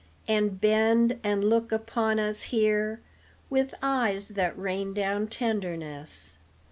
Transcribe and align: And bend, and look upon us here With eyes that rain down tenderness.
And 0.27 0.59
bend, 0.59 1.19
and 1.23 1.43
look 1.47 1.71
upon 1.71 2.19
us 2.19 2.41
here 2.49 3.01
With 3.51 3.75
eyes 3.83 4.29
that 4.29 4.57
rain 4.57 4.95
down 4.95 5.27
tenderness. 5.27 6.39